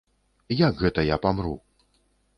[0.67, 1.53] Як гэта я памру?